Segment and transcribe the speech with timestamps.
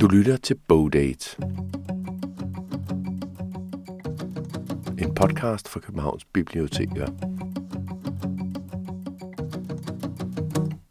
[0.00, 1.36] Du lytter til Bogdate.
[4.98, 7.06] En podcast fra Københavns Biblioteker.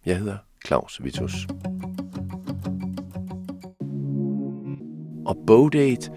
[0.05, 0.37] Jeg hedder
[0.67, 1.47] Claus Vitus.
[5.25, 6.11] Og Bogdate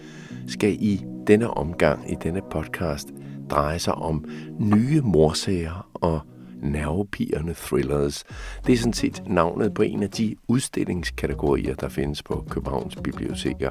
[0.47, 3.09] skal i denne omgang, i denne podcast,
[3.51, 4.25] dreje sig om
[4.59, 6.21] nye morsager og
[6.63, 8.25] nervepirrende thrillers.
[8.67, 13.71] Det er sådan set navnet på en af de udstillingskategorier, der findes på Københavns Biblioteker.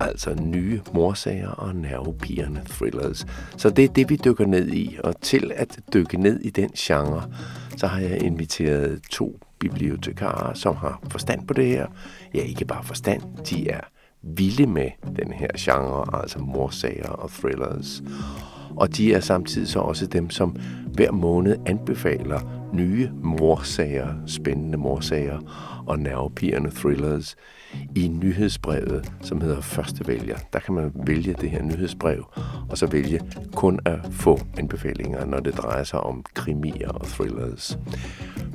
[0.00, 3.26] Altså nye morsager og nervepirrende thrillers.
[3.56, 4.98] Så det er det, vi dykker ned i.
[5.04, 7.22] Og til at dykke ned i den genre,
[7.76, 11.86] så har jeg inviteret to bibliotekarer, som har forstand på det her.
[12.34, 13.80] Ja, ikke bare forstand, de er
[14.22, 18.02] vilde med den her genre, altså morsager og thrillers.
[18.76, 20.56] Og de er samtidig så også dem, som
[20.94, 22.40] hver måned anbefaler
[22.72, 25.38] nye morsager, spændende morsager
[25.86, 27.36] og nervepirrende thrillers
[27.96, 30.36] i nyhedsbrevet, som hedder Første Vælger.
[30.52, 32.24] Der kan man vælge det her nyhedsbrev,
[32.70, 33.20] og så vælge
[33.54, 37.78] kun at få anbefalinger, når det drejer sig om krimier og thrillers.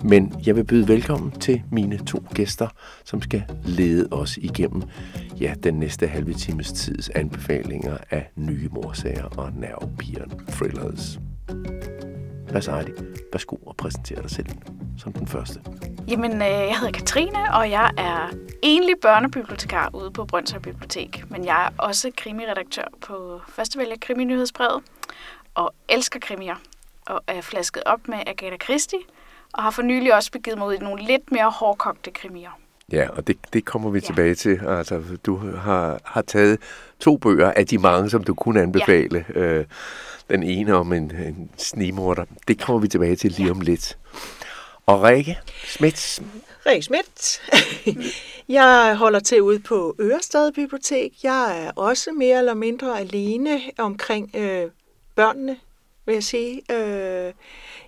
[0.05, 2.67] Men jeg vil byde velkommen til mine to gæster,
[3.03, 4.83] som skal lede os igennem
[5.39, 11.19] ja, den næste halve times tids anbefalinger af nye morsager og nervepirrende thrillers.
[12.51, 12.91] Hvad så, Heidi?
[13.31, 14.47] Værsgo og præsentere dig selv
[14.97, 15.59] som den første.
[16.07, 18.29] Jamen, øh, jeg hedder Katrine, og jeg er
[18.63, 21.23] egentlig børnebibliotekar ude på Brøndshøj Bibliotek.
[21.29, 24.83] Men jeg er også krimiredaktør på Førstevælger Kriminyhedsbrevet,
[25.55, 26.55] og elsker krimier,
[27.05, 28.99] og er flasket op med Agatha Christie,
[29.53, 32.59] og har for nylig også begivet mig ud i nogle lidt mere hårdkogte krimier.
[32.91, 34.05] Ja, og det, det kommer vi ja.
[34.05, 34.61] tilbage til.
[34.67, 36.59] Altså, du har, har taget
[36.99, 39.25] to bøger af de mange, som du kunne anbefale.
[39.35, 39.39] Ja.
[39.39, 39.65] Øh,
[40.29, 42.25] den ene om en, en snimorter.
[42.47, 43.97] Det kommer vi tilbage til lige om lidt.
[44.85, 46.21] Og Rikke Schmidt.
[46.65, 47.41] Rikke Schmidt.
[48.49, 51.23] jeg holder til ude på Ørestad Bibliotek.
[51.23, 54.65] Jeg er også mere eller mindre alene omkring øh,
[55.15, 55.57] børnene,
[56.05, 56.61] vil jeg sige.
[56.71, 57.33] Øh,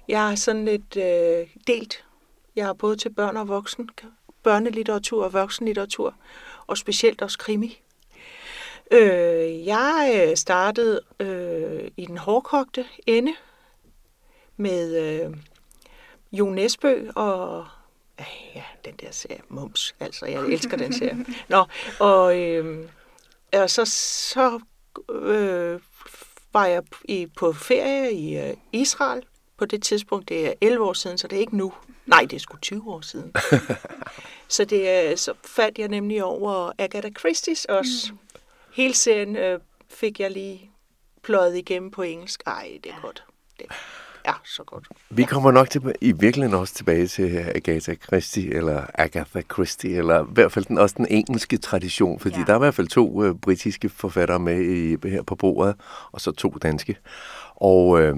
[0.07, 2.05] jeg er sådan lidt øh, delt.
[2.55, 3.89] Jeg er både til børn og voksen,
[4.43, 6.13] børnelitteratur og voksenlitteratur,
[6.67, 7.81] og specielt også krimi.
[8.91, 13.33] Øh, jeg øh, startede øh, i den hårdkogte ende
[14.57, 15.37] med øh,
[16.31, 17.65] Jo Nesbø og
[18.55, 21.25] ja, den der serie, Mums, altså jeg elsker den serie.
[21.49, 21.65] Nå,
[21.99, 22.89] og, øh,
[23.53, 24.59] og så, så
[25.11, 25.79] øh,
[26.53, 29.23] var jeg i, på ferie i øh, Israel
[29.57, 31.73] på det tidspunkt, det er 11 år siden, så det er ikke nu.
[32.05, 33.33] Nej, det er sgu 20 år siden.
[34.47, 38.11] så, det, så faldt jeg nemlig over Agatha Christie's også.
[38.11, 38.17] Mm
[38.75, 40.71] hele serien øh, fik jeg lige
[41.23, 42.43] pløjet igennem på engelsk.
[42.45, 43.01] Ej, det er ja.
[43.01, 43.23] godt.
[43.59, 43.65] Det
[44.25, 44.87] er så godt.
[45.09, 50.23] Vi kommer nok til, i virkeligheden også tilbage til Agatha Christie, eller Agatha Christie, eller
[50.23, 52.43] i hvert fald den, også den engelske tradition, fordi ja.
[52.43, 55.75] der er i hvert fald to øh, britiske forfattere med i, her på bordet,
[56.11, 56.97] og så to danske.
[57.55, 58.17] Og, øh,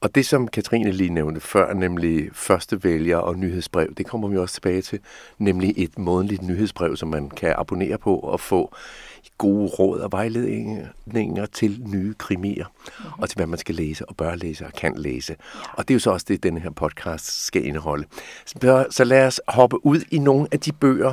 [0.00, 4.36] og det, som Katrine lige nævnte før, nemlig første vælger og nyhedsbrev, det kommer vi
[4.36, 4.98] også tilbage til,
[5.38, 8.74] nemlig et månedligt nyhedsbrev, som man kan abonnere på og få
[9.38, 13.22] gode råd og vejledninger til nye krimier, mm-hmm.
[13.22, 15.36] og til hvad man skal læse og bør læse og kan læse.
[15.54, 15.60] Ja.
[15.72, 18.04] Og det er jo så også det, denne her podcast skal indeholde.
[18.46, 21.12] Så, så lad os hoppe ud i nogle af de bøger,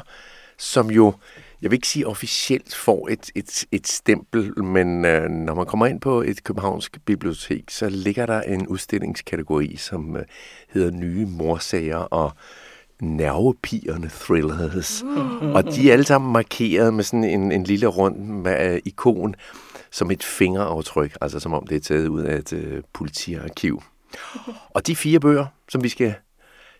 [0.58, 1.14] som jo,
[1.62, 5.86] jeg vil ikke sige officielt får et, et, et stempel, men øh, når man kommer
[5.86, 10.24] ind på et københavnsk bibliotek, så ligger der en udstillingskategori, som øh,
[10.70, 12.32] hedder nye morsager og
[13.02, 15.04] nervepirrende thrillers.
[15.04, 15.56] Mm.
[15.56, 19.36] Og de er alle sammen markeret med sådan en, en lille rund med, uh, ikon
[19.92, 23.84] som et fingeraftryk, altså som om det er taget ud af et uh, politiarkiv.
[24.70, 26.16] Og de fire bøger, som vi skal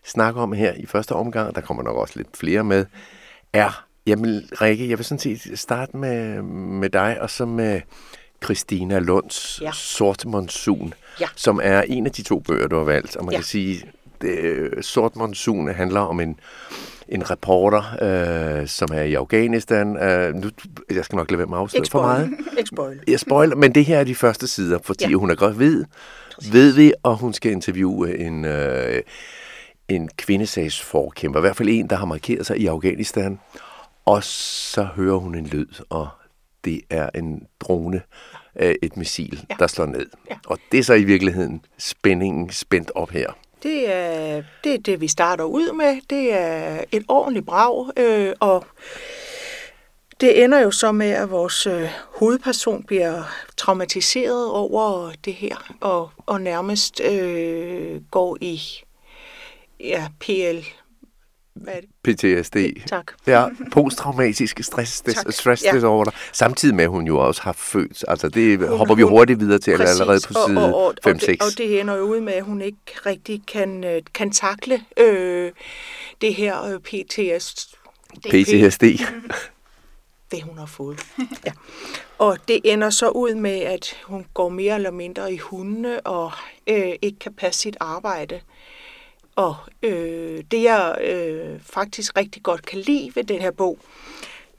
[0.04, 2.84] snakke om her i første omgang, der kommer nok også lidt flere med,
[3.52, 7.80] er, jamen Rikke, jeg vil sådan set starte med, med dig, og så med
[8.44, 9.70] Christina Lunds ja.
[9.72, 11.26] Sort Monsun, ja.
[11.36, 13.16] som er en af de to bøger, du har valgt.
[13.16, 13.38] Og man ja.
[13.38, 13.82] kan sige,
[14.20, 16.40] det, Sort Monsun handler om en,
[17.08, 17.82] en reporter,
[18.60, 19.96] øh, som er i Afghanistan.
[19.96, 20.50] Øh, nu,
[20.90, 22.30] jeg skal nok lade være med at for meget.
[22.58, 23.00] Ikke spoil.
[23.08, 25.14] Jeg spoil, men det her er de første sider, fordi ja.
[25.14, 25.84] hun er gravid,
[26.52, 29.02] ved vi, og hun skal interviewe en, øh,
[29.88, 33.38] en kvindesagsforkæmper, i hvert fald en, der har markeret sig i Afghanistan.
[34.06, 36.08] Og så hører hun en lyd, og
[36.64, 38.02] det er en drone,
[38.60, 39.54] øh, et missil, ja.
[39.58, 40.06] der slår ned.
[40.30, 40.36] Ja.
[40.46, 43.32] Og det er så i virkeligheden spændingen spændt op her.
[43.62, 46.00] Det er, det er det, vi starter ud med.
[46.10, 48.66] Det er et ordentligt brag, øh, og
[50.20, 51.88] det ender jo så med, at vores øh,
[52.18, 53.22] hovedperson bliver
[53.56, 58.60] traumatiseret over det her, og, og nærmest øh, går i
[59.80, 60.58] ja, PL,
[61.62, 62.16] hvad er det?
[62.42, 62.56] PTSD.
[62.88, 63.06] Tak.
[63.26, 65.32] Ja, posttraumatisk stress, des, Tak.
[65.32, 65.72] stress Ja.
[65.74, 66.10] disorder.
[66.32, 68.04] Samtidig med, at hun jo også har født.
[68.08, 70.84] Altså, det Hun- hopper vi hun- hurtigt videre til, Præcis, allerede på side og, og,
[70.86, 71.26] og, 5-6.
[71.26, 74.80] det, og det ender jo ud med, at hun ikke rigtig kan, øh, kan takle
[74.96, 75.52] øh,
[76.20, 77.74] det her øh, PTS,
[78.30, 78.82] PTSD.
[80.30, 81.00] det hun har fået.
[81.46, 81.52] Ja.
[82.18, 86.32] Og det ender så ud med, at hun går mere eller mindre i hundene og
[86.66, 88.40] øh, ikke kan passe sit arbejde.
[89.36, 93.78] Og øh, det jeg øh, faktisk rigtig godt kan lide ved den her bog,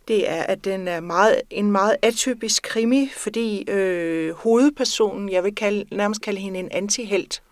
[0.07, 5.55] det er, at den er meget, en meget atypisk krimi, fordi øh, hovedpersonen, jeg vil
[5.55, 7.43] kalde, nærmest kalde hende en antihelt,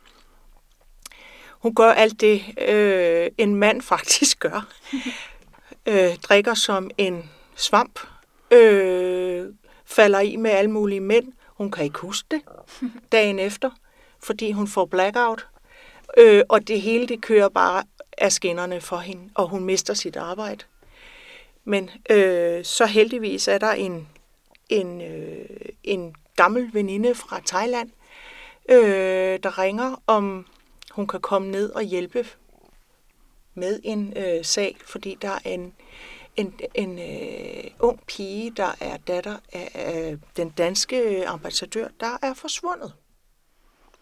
[1.51, 4.67] hun gør alt det, øh, en mand faktisk gør.
[5.85, 7.99] øh, drikker som en svamp,
[8.51, 9.45] øh,
[9.85, 11.33] falder i med alle mulige mænd.
[11.47, 12.41] Hun kan ikke huske det
[13.11, 13.69] dagen efter,
[14.23, 15.47] fordi hun får blackout.
[16.17, 17.83] Øh, og det hele det kører bare
[18.17, 20.63] af skinnerne for hende, og hun mister sit arbejde.
[21.63, 24.07] Men øh, så heldigvis er der en,
[24.69, 25.45] en, øh,
[25.83, 27.89] en gammel veninde fra Thailand,
[28.69, 30.47] øh, der ringer, om
[30.91, 32.27] hun kan komme ned og hjælpe
[33.53, 35.73] med en øh, sag, fordi der er en,
[36.35, 42.33] en, en øh, ung pige, der er datter af, af den danske ambassadør, der er
[42.33, 42.93] forsvundet.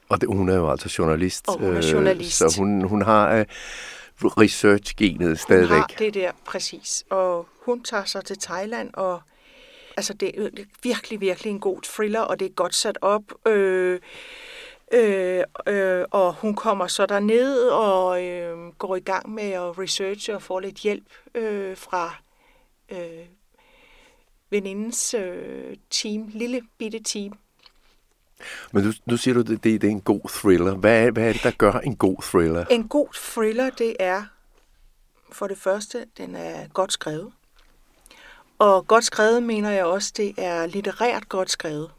[0.09, 1.47] Og det, hun er jo altså journalist.
[1.47, 2.37] Og hun er øh, journalist.
[2.37, 3.45] Så hun, hun har øh,
[4.23, 5.77] research-genet Hun stadigvæk.
[5.77, 7.03] har det der, præcis.
[7.09, 9.21] Og hun tager sig til Thailand, og
[9.97, 10.49] altså, det er
[10.83, 13.23] virkelig, virkelig en god thriller, og det er godt sat op.
[13.47, 13.99] Øh,
[14.93, 20.35] øh, øh, og hun kommer så derned og øh, går i gang med at researche
[20.35, 22.15] og får lidt hjælp øh, fra
[22.91, 23.25] øh,
[24.49, 27.33] venindens øh, team, lille bitte team.
[28.71, 30.75] Men nu, nu siger du, at det, det er en god thriller.
[30.75, 32.65] Hvad er, hvad er det, der gør en god thriller?
[32.65, 34.23] En god thriller, det er
[35.31, 37.31] for det første, den er godt skrevet.
[38.59, 41.91] Og godt skrevet mener jeg også, det er litterært godt skrevet.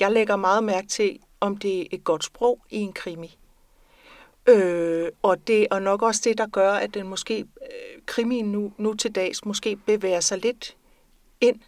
[0.00, 3.38] Jeg lægger meget mærke til, om det er et godt sprog i en krimi.
[4.48, 8.72] Øh, og det er nok også det, der gør, at den måske, øh, krimien nu,
[8.78, 10.76] nu til dags, måske bevæger sig lidt
[11.40, 11.60] ind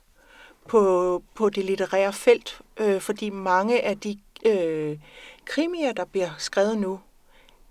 [0.68, 4.96] på, på det litterære felt, øh, fordi mange af de øh,
[5.44, 7.00] krimier, der bliver skrevet nu,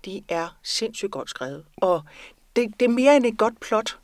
[0.04, 1.64] de er sindssygt godt skrevet.
[1.76, 2.02] Og
[2.56, 3.98] det, det er mere end et godt plot,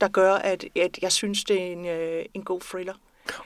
[0.00, 2.94] der gør, at, at jeg synes, det er en, øh, en god thriller.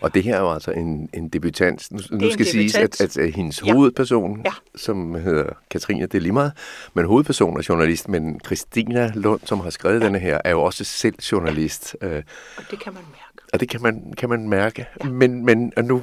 [0.01, 1.91] Og det her er jo altså en, en debutant.
[1.93, 3.73] Nu, nu skal siges, at, at, at hendes Ja.
[3.73, 4.53] hovedperson, Ja.
[4.77, 6.53] som hedder Katrine, det er lige meget,
[6.95, 10.05] men hovedpersonen er journalist, men Christina Lund, som har skrevet ja.
[10.05, 11.97] denne her, er jo også selv journalist.
[12.01, 12.23] Øh,
[12.57, 13.49] Og det kan man mærke.
[13.53, 14.87] Og det kan man, kan man mærke.
[15.05, 15.09] Ja.
[15.09, 16.03] Men, men og nu,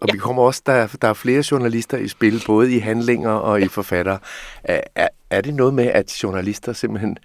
[0.00, 0.12] og ja.
[0.12, 3.58] vi kommer også, der, er- der er flere journalister i spil, både i handlinger og
[3.60, 3.64] ja.
[3.64, 4.18] i forfattere.
[4.64, 7.18] Er, er, er det noget med, at journalister simpelthen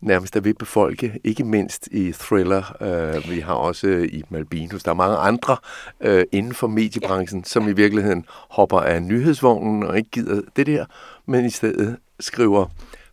[0.00, 2.76] nærmest er ved befolke, ikke mindst i thriller.
[2.82, 5.56] Øh, vi har også i Malbinus, der er mange andre
[6.00, 7.44] øh, inden for mediebranchen, ja.
[7.48, 10.84] som i virkeligheden hopper af nyhedsvognen og ikke gider det der,
[11.26, 12.66] men i stedet skriver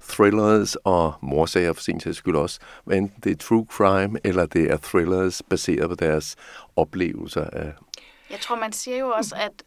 [0.10, 4.46] thrillers og morsager for sin sags skyld også, hvad enten det er true crime, eller
[4.46, 6.36] det er thrillers baseret på deres
[6.76, 7.74] oplevelser af
[8.34, 9.64] Jeg tror, man siger jo også, at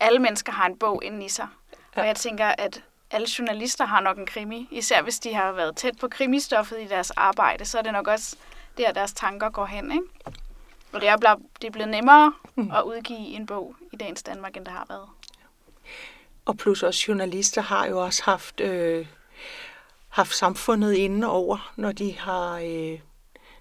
[0.00, 1.48] alle mennesker har en bog inde i sig.
[1.96, 4.68] Og jeg tænker, at alle journalister har nok en krimi.
[4.70, 8.08] Især hvis de har været tæt på krimistoffet i deres arbejde, så er det nok
[8.08, 8.36] også
[8.76, 9.92] der, deres tanker går hen.
[9.92, 10.04] Ikke?
[10.92, 12.32] Og det er, blevet, det er blevet nemmere
[12.78, 15.08] at udgive en bog i dagens Danmark, end det har været.
[16.44, 19.06] Og plus også journalister har jo også haft, øh,
[20.08, 23.00] haft samfundet inde over, når de har, øh,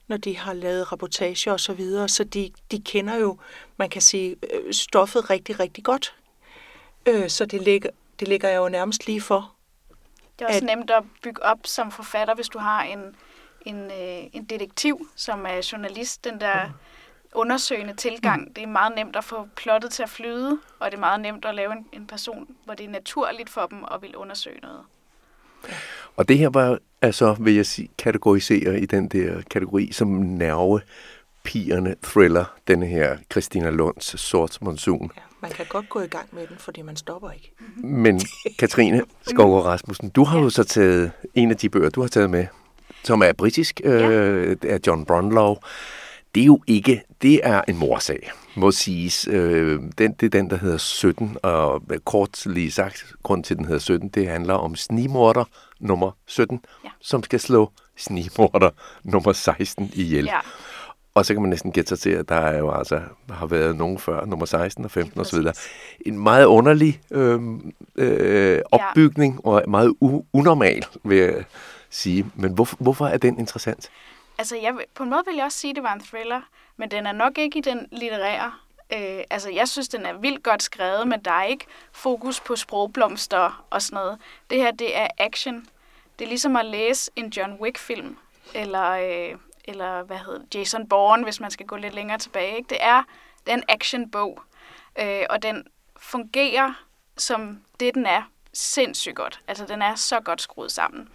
[0.08, 2.10] når de har lavet rapportager og så videre.
[2.10, 3.38] Så de, de kender jo,
[3.78, 6.16] man kan sige, øh, stoffet rigtig, rigtig godt.
[7.06, 9.54] Øh, så det ligger, det ligger jo nærmest lige for.
[10.40, 13.16] Det er også At- nemt at bygge op som forfatter, hvis du har en,
[13.62, 16.24] en, øh, en detektiv, som er journalist.
[16.24, 16.70] Den der
[17.34, 21.00] undersøgende tilgang, det er meget nemt at få plottet til at flyde, og det er
[21.00, 24.18] meget nemt at lave en, en person, hvor det er naturligt for dem at ville
[24.18, 24.82] undersøge noget.
[26.16, 31.96] Og det her var altså, vil jeg sige, kategorisere i den der kategori som nervepigerne
[32.04, 35.12] thriller, denne her Christina Lunds Sort Monsun.
[35.16, 37.52] Ja, man kan godt gå i gang med den, fordi man stopper ikke.
[38.04, 38.22] Men
[38.60, 42.30] Katrine Skovgaard Rasmussen, du har jo så taget en af de bøger, du har taget
[42.30, 42.48] med,
[43.04, 45.56] som er britisk, øh, af John Brunlow.
[46.36, 49.28] Det er jo ikke, det er en morsag, må siges.
[49.28, 53.66] Øh, den, det er den, der hedder 17, og kort lige sagt, grund til, den
[53.66, 55.44] hedder 17, det handler om snimorder
[55.80, 56.90] nummer 17, Ja.
[57.02, 58.70] som skal slå snimorder
[59.04, 60.26] nummer 16 ihjel.
[60.26, 60.40] Ja,
[61.16, 63.76] Og så kan man næsten gætte sig til, at der er jo altså, har været
[63.76, 65.40] nogen før, nummer 16 og 15 osv.
[66.06, 67.40] En meget underlig øh,
[67.96, 71.44] øh, opbygning, og meget u- unormal, vil jeg
[71.90, 72.26] sige.
[72.36, 73.90] Men hvorfor, hvorfor er den interessant?
[74.38, 76.42] Altså, jeg, på en måde vil jeg også sige, at det var en thriller,
[76.78, 78.54] men den er nok ikke i den litterære.
[78.94, 82.56] Øh, altså, jeg synes, den er vildt godt skrevet, men der er ikke fokus på
[82.56, 84.20] sprogblomster og sådan noget.
[84.50, 85.68] Det her, det er action.
[86.20, 88.18] Det er ligesom at læse en John Wick-film,
[88.54, 92.58] eller, øh, eller hvad hedder Jason Bourne, hvis man skal gå lidt længere tilbage.
[92.58, 92.70] Ikke?
[92.70, 93.04] Det, er,
[93.46, 94.42] det er en actionbog,
[95.00, 95.68] øh, og den
[95.98, 96.74] fungerer
[97.18, 99.42] som det, den er, sindssygt godt.
[99.48, 101.10] Altså, den er så godt skruet sammen.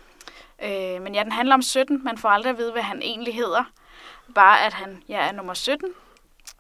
[0.63, 2.05] Øh, men ja, den handler om 17.
[2.05, 3.65] Man får aldrig at vide, hvad han egentlig hedder.
[4.35, 5.89] Bare at han ja, er nummer 17.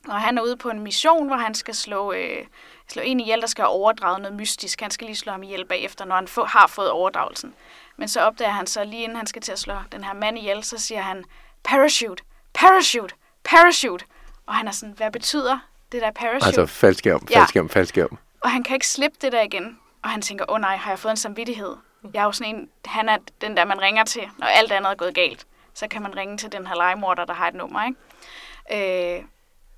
[0.08, 2.46] Og han er ude på en mission, hvor han skal slå, øh,
[2.88, 4.80] slå en ihjel, der skal have overdraget noget mystisk.
[4.80, 7.54] Han skal lige slå ham ihjel bagefter, når han få, har fået overdragelsen.
[7.96, 10.38] Men så opdager han så, lige inden han skal til at slå den her mand
[10.38, 11.24] ihjel, så siger han,
[11.64, 14.04] parachute, parachute, parachute.
[14.46, 15.58] Og han er sådan, hvad betyder
[15.92, 16.46] det der parachute?
[16.46, 17.38] Altså faldskærm, Ja.
[17.38, 18.18] faldskærm, faldskærm.
[18.40, 19.78] Og han kan ikke slippe det der igen.
[20.02, 21.76] Og han tænker, åh oh, nej, har jeg fået en samvittighed?
[22.14, 24.90] Jeg er jo sådan en, han er den der, man ringer til, når alt andet
[24.90, 25.46] er gået galt.
[25.74, 29.18] Så kan man ringe til den her legemorder, der har et nummer, ikke?
[29.18, 29.24] Øh,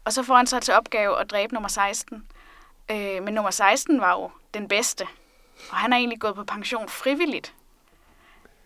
[0.05, 2.29] og så får han så til opgave at dræbe nummer 16.
[2.91, 5.07] Øh, men nummer 16 var jo den bedste.
[5.71, 7.55] Og han er egentlig gået på pension frivilligt.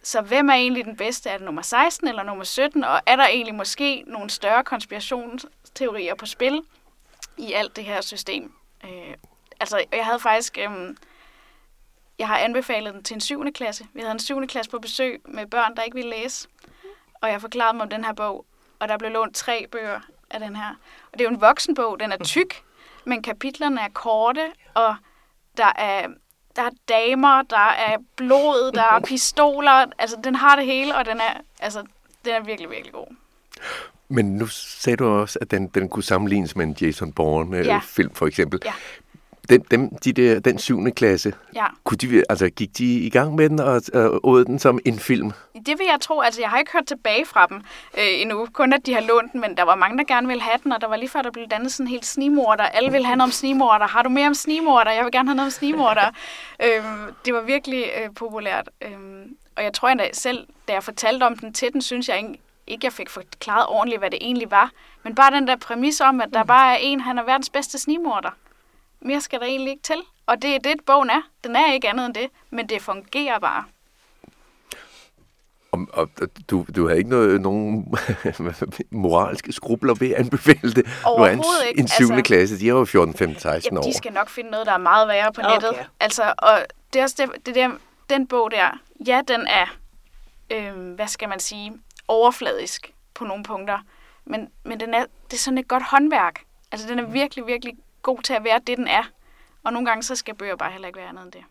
[0.03, 1.31] Så hvem er egentlig den bedste?
[1.31, 2.85] Er det nummer 16 eller nummer 17?
[2.85, 6.63] Og er der egentlig måske nogle større konspirationsteorier på spil
[7.37, 8.53] i alt det her system?
[8.85, 9.15] Øh,
[9.61, 10.59] altså, jeg havde faktisk...
[10.59, 10.95] Øh,
[12.19, 13.53] jeg har anbefalet den til en 7.
[13.53, 13.85] klasse.
[13.95, 14.47] Vi havde en 7.
[14.47, 16.49] klasse på besøg med børn, der ikke ville læse.
[17.23, 18.45] Og jeg forklarede dem om den her bog,
[18.79, 20.69] og der blev lånt tre bøger af den her.
[21.13, 22.63] Og det er jo en voksenbog, den er tyk,
[23.05, 24.97] men kapitlerne er korte, og
[25.57, 26.07] der er,
[26.57, 29.87] der er damer, der er blod, der er pistoler.
[29.99, 31.85] Altså, den har det hele, og den er, altså,
[32.25, 33.07] den er virkelig, virkelig god.
[34.09, 37.13] Men nu sagde du også, at den, den kunne sammenlignes med en Jason Ja.
[37.13, 38.61] Bourne-film, for eksempel.
[38.65, 38.73] Ja.
[39.51, 41.67] Den, dem, de der, den syvende klasse, Ja.
[41.85, 43.81] kunne de, altså, gik de i gang med den og,
[44.25, 45.31] åd den som en film?
[45.55, 46.21] Det vil jeg tro.
[46.21, 47.57] Altså, jeg har ikke hørt tilbage fra dem
[47.99, 48.47] øh, endnu.
[48.53, 50.73] Kun at de har lånt den, men der var mange, der gerne ville have den,
[50.73, 52.65] og der var lige før, der blev dannet sådan helt snimorder.
[52.65, 53.87] Alle ville have noget om snimorder.
[53.87, 54.91] Har du mere om snimorder?
[54.91, 56.07] Jeg vil gerne have noget om snimorder.
[56.65, 58.69] øhm, det var virkelig øh, populært.
[58.83, 62.17] Øhm, og jeg tror endda selv, da jeg fortalte om den til den, synes jeg
[62.17, 64.71] ikke, ikke jeg fik forklaret ordentligt, hvad det egentlig var.
[65.03, 67.79] Men bare den der præmis om, at der bare er en, han er verdens bedste
[67.79, 68.31] snimorder.
[69.01, 70.03] Mere skal der egentlig ikke til.
[70.27, 71.23] Og det er det, bogen er.
[71.45, 73.65] Den er ikke andet end det, men det fungerer bare.
[75.73, 76.09] Og, og
[76.51, 77.95] du, du havde ikke noget, nogen
[78.91, 80.77] moralske skrubler ved at anbefale det?
[80.77, 81.81] Nu er en, Overhovedet ikke.
[81.81, 83.83] en syvende Altså- klasse, de er jo 14, 15, 16 Jamen, år.
[83.83, 85.53] de skal nok finde noget, der er meget værre på Okay.
[85.53, 85.87] nettet.
[86.01, 86.59] Altså, og
[86.93, 87.71] det er også det, det der,
[88.11, 89.67] den bog der, ja, den er,
[90.53, 91.73] øh, hvad skal man sige,
[92.09, 93.79] overfladisk på nogle punkter.
[94.25, 96.41] Men, men den er, det er sådan et godt håndværk.
[96.73, 97.75] Altså, den er virkelig, virkelig
[98.15, 99.03] god til at være det, den er.
[99.65, 101.43] Og nogle gange, så skal bøger bare heller ikke være andet end det.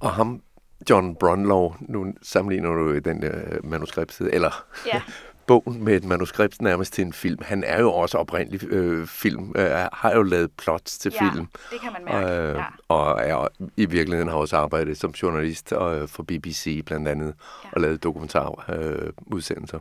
[0.00, 0.42] Og ham,
[0.90, 5.02] John Brunlow, nu sammenligner du den øh, manuskriptside, eller Ja,
[5.46, 7.38] bogen med et manuskript nærmest til en film.
[7.42, 11.46] Han er jo også oprindelig øh, film, øh, har jo lavet plots til ja film.
[11.70, 12.26] det kan man mærke.
[12.48, 12.64] Øh, Ja.
[12.88, 17.68] Og er i virkeligheden har også arbejdet som journalist øh, for BBC blandt andet, Ja.
[17.72, 19.06] og lavet dokumentarudsendelser.
[19.06, 19.78] Øh, udsendelser.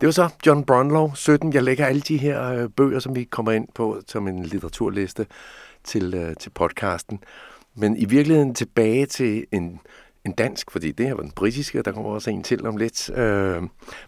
[0.00, 1.52] Det var så John Brunlow, 17.
[1.52, 5.26] Jeg lægger alle de her øh, bøger, som vi kommer ind på, som en litteraturliste
[5.84, 7.24] til, øh, til podcasten.
[7.74, 9.80] Men i virkeligheden tilbage til en,
[10.24, 13.10] en dansk, fordi det her var den britiske, der kommer også en til om lidt.
[13.10, 13.62] Øh,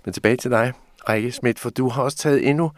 [0.04, 0.72] men tilbage til dig,
[1.08, 2.70] Rikke Schmidt, for du har også taget endnu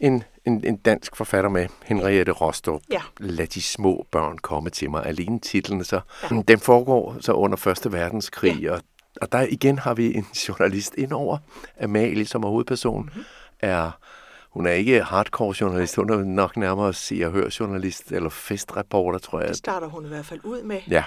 [0.00, 2.80] en, en, en dansk forfatter med, Henriette Rostrup.
[2.90, 3.00] Ja.
[3.20, 5.06] Lad de små børn komme til mig.
[5.06, 6.00] Alene titlen så.
[6.30, 6.42] Ja.
[6.48, 8.72] Den foregår så under Første Verdenskrig, ja.
[8.72, 8.80] og,
[9.22, 11.38] og der igen har vi en journalist indover,
[11.80, 13.24] Amalie, som er hovedperson, mm-hmm.
[13.60, 13.90] er
[14.50, 19.18] hun er ikke hardcore journalist, hun er nok nærmere se og hør journalist, eller festreporter,
[19.18, 19.48] tror jeg.
[19.48, 21.04] Det starter hun i hvert fald ud med, Ja,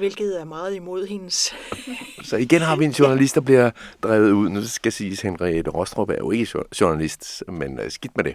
[0.00, 1.54] hvilket er meget imod hendes...
[2.28, 3.70] så igen har vi en journalist, der bliver
[4.02, 4.48] drevet ud.
[4.48, 8.34] Nu skal siges, Henriette Rostrup er jo ikke jo- journalist, men uh, skidt med det.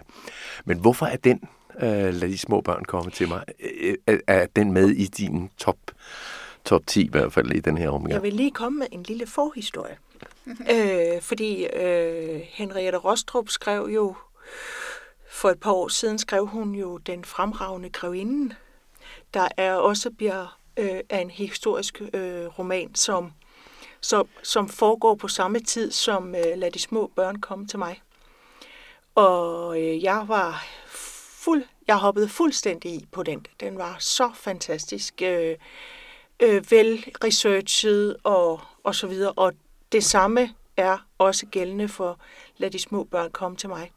[0.64, 1.40] Men hvorfor er den,
[1.74, 5.50] uh, lad de små børn komme til mig, uh, er, er den med i din
[5.58, 5.78] top,
[6.66, 8.12] top 10 i hvert fald i den her omgang?
[8.12, 9.96] Jeg vil lige komme med en lille forhistorie.
[10.46, 14.14] øh, fordi øh, Henriette Rostrup skrev jo,
[15.30, 18.52] for et par år siden skrev hun jo Den fremragende grevinden,
[19.34, 23.32] der er også bliver øh, er en historisk øh, roman, som,
[24.00, 28.02] som, som foregår på samme tid som øh, Lad de små børn komme til mig.
[29.14, 30.64] Og øh, jeg var
[31.44, 33.46] fuld, jeg hoppede fuldstændig i på den.
[33.60, 35.22] Den var så fantastisk.
[35.22, 35.56] Øh,
[36.42, 39.32] øh, velresearchet og, og så videre.
[39.32, 39.52] Og
[39.92, 42.20] det samme er også gældende for
[42.56, 43.92] Lad de små børn komme til mig.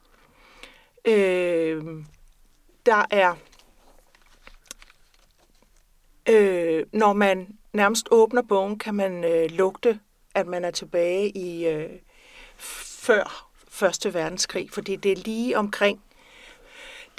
[1.06, 1.84] Øh,
[2.86, 3.36] der er,
[6.30, 10.00] øh, når man nærmest åbner bogen, kan man øh, lugte
[10.36, 11.90] at man er tilbage i øh,
[12.58, 16.02] før Første Verdenskrig, fordi det er lige omkring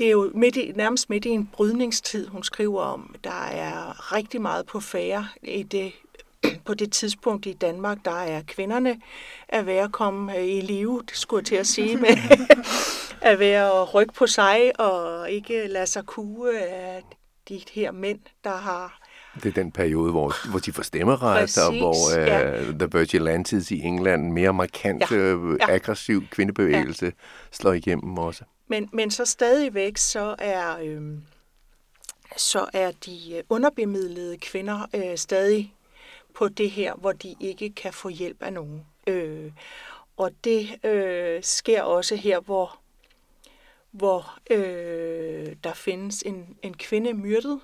[0.01, 3.15] det er jo midt i, nærmest midt i en brydningstid, hun skriver om.
[3.25, 5.93] Der er rigtig meget på færre i det,
[6.67, 7.99] på det tidspunkt i Danmark.
[8.05, 9.01] Der er kvinderne
[9.49, 12.09] at være at komme øh, i live, det skulle jeg til at sige, med
[13.31, 17.03] at være at rykke på sig og ikke lade sig kue af
[17.49, 19.01] de her mænd, der har
[19.35, 22.53] det er den periode, hvor, hvor de får stemmeret, Præcis, og hvor uh, ja.
[22.79, 25.17] The Vigilantes i England, mere markant, ja.
[25.17, 25.75] Øh, ja.
[25.75, 27.11] aggressiv kvindebevægelse, ja.
[27.51, 28.45] slår igennem også.
[28.71, 31.19] Men, men så stadigvæk, så er, øh,
[32.37, 35.75] så er de øh, underbemidlede kvinder øh, stadig
[36.35, 38.87] på det her, hvor de ikke kan få hjælp af nogen.
[39.07, 39.53] Øh,
[40.17, 42.79] og det øh, sker også her, hvor,
[43.91, 47.61] hvor øh, der findes en, en kvinde myrdet,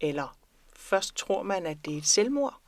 [0.00, 0.36] eller
[0.76, 2.61] først tror man, at det er et selvmord,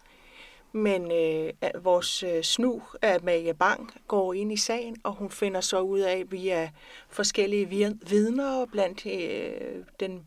[0.74, 1.52] men øh,
[1.84, 6.24] vores øh, snu, Amalie Bang, går ind i sagen, og hun finder så ud af
[6.28, 6.70] via
[7.08, 7.68] forskellige
[8.02, 10.26] vidner blandt øh, den,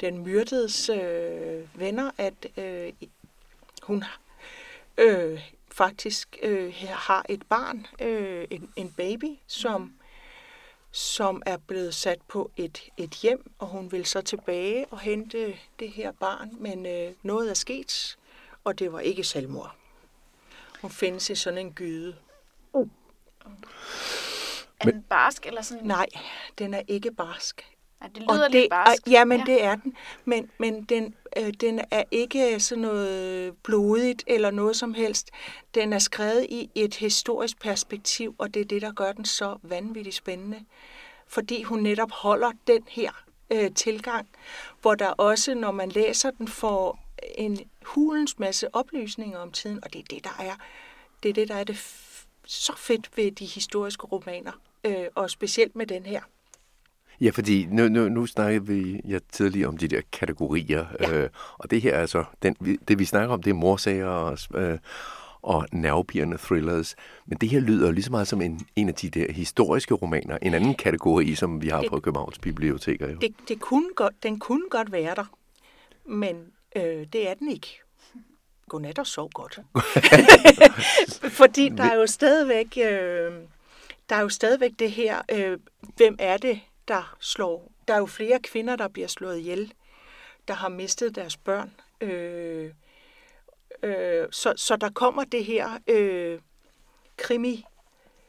[0.00, 2.92] den myrdedes øh, venner, at øh,
[3.82, 4.04] hun
[4.98, 5.40] øh,
[5.72, 9.92] faktisk øh, har et barn, øh, en, en baby, som, mm.
[10.90, 15.56] som er blevet sat på et, et hjem, og hun vil så tilbage og hente
[15.78, 18.16] det her barn, men øh, noget er sket,
[18.64, 19.74] og det var ikke selvmord.
[20.80, 22.16] Hun findes i sådan en gyde.
[22.72, 22.88] Uh.
[24.80, 25.86] Er den barsk eller sådan?
[25.86, 26.06] Nej,
[26.58, 27.74] den er ikke barsk.
[28.02, 29.08] Ja, det lyder og lidt barsk.
[29.10, 29.44] Ja, men ja.
[29.44, 29.96] det er den.
[30.24, 35.30] Men, men den, øh, den er ikke sådan noget blodigt eller noget som helst.
[35.74, 39.56] Den er skrevet i et historisk perspektiv, og det er det, der gør den så
[39.62, 40.64] vanvittigt spændende.
[41.26, 43.10] Fordi hun netop holder den her
[43.50, 44.28] øh, tilgang,
[44.82, 47.03] hvor der også, når man læser den, får
[47.38, 50.54] en hulens masse oplysninger om tiden, og det er det, der er
[51.22, 51.76] det, er det, der er det
[52.46, 54.52] så fedt ved de historiske romaner,
[54.84, 56.20] øh, og specielt med den her.
[57.20, 61.22] Ja, fordi nu, nu, nu snakkede vi ja, tidligere om de der kategorier, ja.
[61.22, 62.54] øh, og det her er altså, den,
[62.88, 64.78] det vi snakker om, det er morsager og, øh,
[65.42, 66.96] og nervepirrende thrillers.
[67.26, 70.38] Men det her lyder lige så meget som en, en af de der historiske romaner,
[70.42, 73.10] en anden kategori, som vi har det, på Københavns Biblioteker.
[73.10, 73.18] Jo.
[73.18, 75.24] Det, det kunne godt, den kunne godt være der,
[76.04, 76.36] men
[76.74, 77.80] øh, det er den ikke.
[78.68, 79.58] Godnat og sov godt.
[81.38, 83.32] Fordi der er jo stadigvæk, øh,
[84.08, 85.58] der er jo stadigvæk det her, øh,
[85.96, 87.72] hvem er det, der slår?
[87.88, 89.72] Der er jo flere kvinder, der bliver slået ihjel,
[90.48, 91.74] der har mistet deres børn.
[92.00, 92.70] Øh,
[93.82, 96.38] øh, så, så der kommer det her øh,
[97.16, 97.64] krimi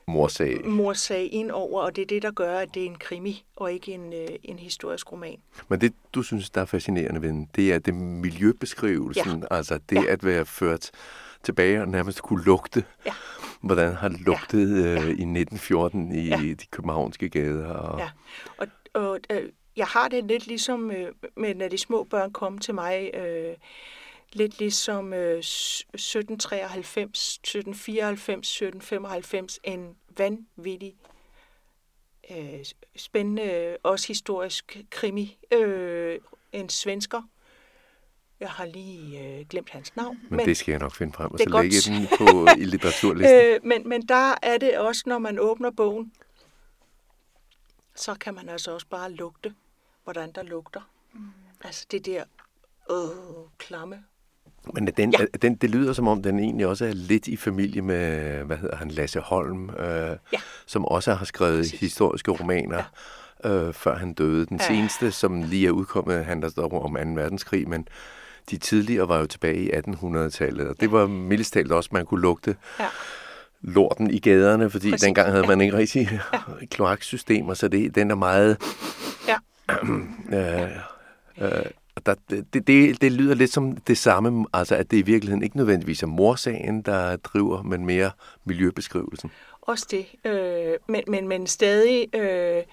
[0.08, 0.66] morsag.
[0.66, 3.74] morsag ind over, og det er det, der gør, at det er en krimi og
[3.74, 5.40] ikke en, øh, en historisk roman.
[5.68, 9.56] Men det, du synes, der er fascinerende ved den, det er det miljøbeskrivelsen, ja.
[9.56, 10.12] altså det ja.
[10.12, 10.92] at være ført
[11.44, 12.84] tilbage og nærmest kunne lugte.
[13.06, 13.14] Ja.
[13.62, 14.92] Hvordan har lugtet ja.
[14.92, 16.38] øh, i 1914 i ja.
[16.38, 17.68] de københavnske gader?
[17.68, 18.00] Og...
[18.00, 18.10] Ja,
[18.58, 22.58] og, og øh, jeg har det lidt ligesom øh, med, når de små børn kom
[22.58, 23.54] til mig, øh,
[24.34, 30.96] lidt ligesom øh, 1793, 1794, 1795, en vanvittig
[32.32, 35.38] øh, spændende, også historisk krimi.
[35.54, 36.20] Øh,
[36.56, 37.22] en svensker.
[38.40, 40.20] Jeg har lige øh, glemt hans navn.
[40.30, 43.40] Men, men det skal jeg nok finde frem, og så lægge den på i litteraturlisten.
[43.40, 46.14] øh, men, men der er det også, når man åbner bogen,
[47.96, 49.56] så kan man altså også bare lugte,
[50.04, 50.90] hvordan der lugter.
[51.14, 51.20] Mm.
[51.62, 52.24] Altså det der
[52.92, 54.04] øh, klamme
[54.74, 55.26] men den, ja.
[55.42, 58.76] den, det lyder som om, den egentlig også er lidt i familie med, hvad hedder
[58.76, 60.38] han, Lasse Holm, øh, ja.
[60.66, 61.80] som også har skrevet Præcis.
[61.80, 62.84] historiske romaner,
[63.44, 63.50] ja.
[63.50, 64.46] øh, før han døde.
[64.46, 64.68] Den ja.
[64.68, 67.22] seneste, som lige er udkommet, handler dog om 2.
[67.22, 67.88] verdenskrig, men
[68.50, 72.22] de tidligere var jo tilbage i 1800-tallet, og det var mildest talt også, man kunne
[72.22, 72.56] lugte.
[72.80, 72.86] Ja
[73.68, 75.06] lorten i gaderne, fordi Præcis.
[75.06, 76.66] dengang havde man ikke rigtig ja.
[76.66, 78.58] kloaksystemer, så det, den er meget...
[79.28, 79.36] Ja.
[80.38, 80.70] øh,
[81.38, 81.66] øh,
[82.06, 85.58] der, det, det, det lyder lidt som det samme, altså at det i virkeligheden ikke
[85.58, 88.12] nødvendigvis er morsagen, der driver, men mere
[88.46, 89.32] miljøbeskrivelsen.
[89.62, 92.64] Også det, øh, men, men, men stadig øh,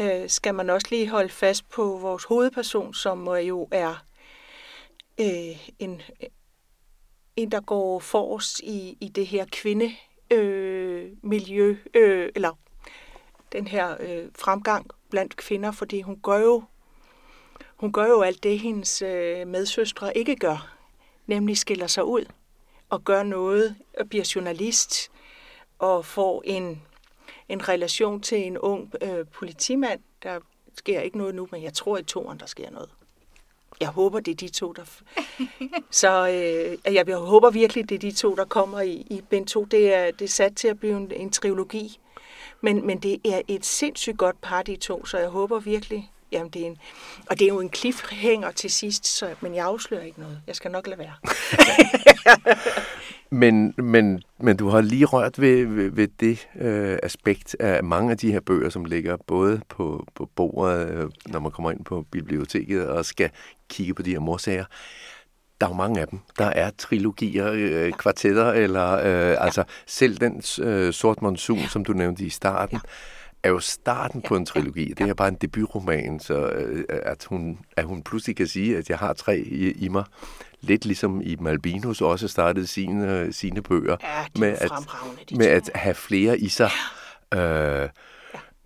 [0.00, 4.04] øh, skal man også lige holde fast på vores hovedperson, som jo er
[5.20, 6.02] øh, en,
[7.36, 9.92] en, der går forrest i, i det her kvinde
[10.30, 12.58] øh, miljø, øh, eller
[13.52, 16.62] den her øh, fremgang blandt kvinder, fordi hun gør jo
[17.82, 20.76] hun gør jo alt det, hendes øh, medsøstre ikke gør,
[21.26, 22.24] nemlig skiller sig ud
[22.88, 25.10] og gør noget, og bliver journalist
[25.78, 26.82] og får en,
[27.48, 30.00] en relation til en ung øh, politimand.
[30.22, 30.40] Der
[30.74, 32.90] sker ikke noget nu, men jeg tror i toren, der sker noget.
[33.80, 34.84] jeg håber, det er de to, der...
[35.90, 39.64] Så øh, jeg håber virkelig, det er de to, der kommer i, i bind 2.
[39.64, 41.98] Det er, det er sat til at blive en, en trilogi.
[42.60, 46.11] Men, men det er et sindssygt godt par, de to, så jeg håber virkelig...
[46.32, 46.76] Jamen, det er en,
[47.30, 50.40] og det er jo en cliffhanger til sidst, så, men jeg afslører ikke noget.
[50.46, 51.14] Jeg skal nok lade være.
[53.42, 58.10] men, men, men du har lige rørt ved, ved, ved det øh, aspekt af mange
[58.10, 61.84] af de her bøger, som ligger både på, på bordet, øh, når man kommer ind
[61.84, 63.30] på biblioteket og skal
[63.68, 64.64] kigge på de her morsager.
[65.60, 66.18] Der er jo mange af dem.
[66.38, 69.44] Der er trilogier, øh, kvartetter, eller øh, ja.
[69.44, 71.66] altså selv den øh, Sort Monsun, ja.
[71.66, 72.76] som du nævnte i starten.
[72.84, 72.90] Ja
[73.42, 74.88] er jo starten ja, på en trilogi.
[74.88, 78.76] Ja, Det er bare en debutroman, så øh, at, hun, at hun pludselig kan sige,
[78.76, 80.04] at jeg har tre i, i mig,
[80.60, 84.70] lidt ligesom i Malbinus også startede sine, sine bøger, ja, med, at,
[85.36, 86.70] med at have flere i sig.
[87.32, 87.82] Ja.
[87.82, 87.88] Øh,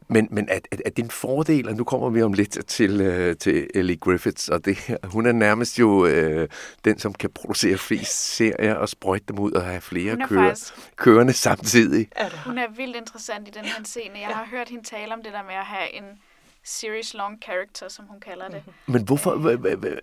[0.09, 3.01] men, men er, er, er det en fordel, og nu kommer vi om lidt til,
[3.01, 6.49] øh, til Ellie Griffiths, og det, hun er nærmest jo øh,
[6.85, 10.97] den, som kan producere flest serier og sprøjte dem ud og have flere kører, faktisk,
[10.97, 12.09] kørende samtidig.
[12.47, 14.19] Hun er vildt interessant i den her scene.
[14.19, 16.05] Jeg har hørt hende tale om det der med at have en
[16.65, 18.63] series long character, som hun kalder det.
[18.67, 18.93] Mm-hmm.
[18.93, 19.31] Men hvorfor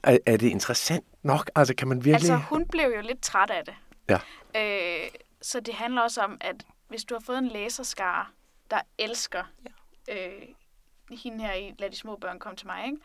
[0.03, 1.51] er, er det interessant nok?
[1.55, 2.31] Altså, kan man virkelig...
[2.31, 3.73] Altså, hun blev jo lidt træt af det.
[4.09, 4.19] Ja.
[4.61, 5.09] Øh,
[5.41, 6.55] så det handler også om, at
[6.89, 8.25] hvis du har fået en læserskare,
[8.71, 9.69] der elsker ja
[10.11, 12.97] øh, hende her i Lad de små børn komme til mig, ikke?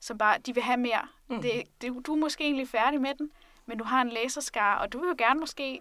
[0.00, 1.08] som bare, de vil have mere.
[1.28, 1.42] Mm.
[1.42, 3.30] Det, det, du er måske egentlig færdig med den,
[3.66, 5.80] men du har en læserskare, og du vil jo gerne måske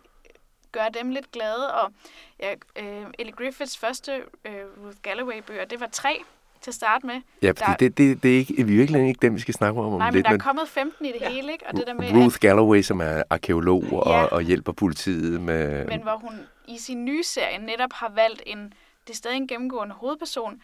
[0.71, 1.73] gøre dem lidt glade.
[1.73, 1.91] Og
[2.39, 4.53] ja, øh, Ellie Griffiths første øh,
[4.85, 6.23] Ruth Galloway-bøger, det var tre
[6.61, 7.21] til at starte med.
[7.41, 9.85] Ja, fordi der, det, det, det er ikke, virkelig ikke dem, vi skal snakke om.
[9.85, 11.29] Nej, om men lidt, der er kommet 15 i det ja.
[11.29, 11.67] hele, ikke?
[11.67, 13.97] Og det der med, Ruth Galloway, som er arkeolog ja.
[13.97, 15.85] og, og hjælper politiet med...
[15.85, 18.73] Men hvor hun i sin nye serie netop har valgt en
[19.07, 20.61] det er stadig en gennemgående hovedperson,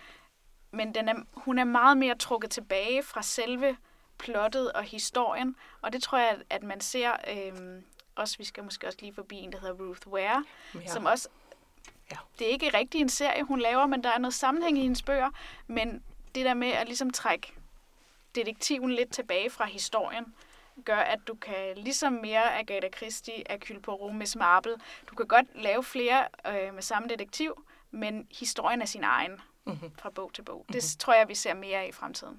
[0.72, 3.78] men den er, hun er meget mere trukket tilbage fra selve
[4.18, 7.84] plottet og historien, og det tror jeg, at man ser, øhm,
[8.16, 10.88] også vi skal måske også lige forbi en, der hedder Ruth Ware, ja.
[10.88, 11.30] som også,
[12.12, 12.18] ja.
[12.40, 15.02] det er ikke rigtig en serie, hun laver, men der er noget sammenhæng i hendes
[15.02, 15.30] bøger,
[15.68, 16.04] men
[16.36, 17.54] det der med at ligesom trække
[18.36, 20.34] detektiven lidt tilbage fra historien,
[20.86, 24.76] gør, at du kan ligesom mere Agatha Christie, Hercule Poirot, Miss Marple,
[25.10, 29.32] du kan godt lave flere øh, med samme detektiv, men historien er sin egen
[29.68, 29.90] mm-hmm.
[30.02, 30.66] fra bog til bog.
[30.68, 31.00] Det mm-hmm.
[31.00, 32.36] tror jeg, vi ser mere af i fremtiden.